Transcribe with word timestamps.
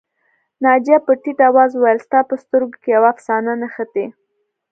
ناجیه 0.63 0.97
په 1.05 1.11
ټيټ 1.21 1.39
آواز 1.49 1.71
وویل 1.73 1.99
ستا 2.05 2.19
په 2.29 2.35
سترګو 2.43 2.77
کې 2.81 2.89
یوه 2.97 3.07
افسانه 3.13 3.51
نغښتې 3.61 4.05